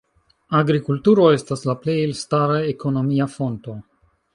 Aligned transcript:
Agrikulturo 0.59 1.27
estas 1.35 1.63
la 1.73 1.77
plej 1.85 1.97
elstara 2.09 2.59
ekonomia 2.77 3.33
fonto. 3.41 3.83